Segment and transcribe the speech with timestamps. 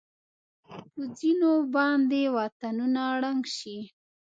[0.93, 3.79] په ځېنو باندې وطنونه ړنګ شي.